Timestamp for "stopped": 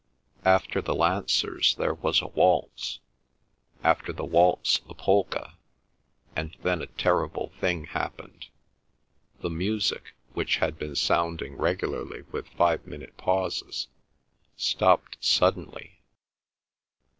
14.57-15.17